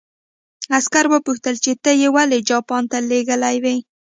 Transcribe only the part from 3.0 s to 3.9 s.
لېږلی وې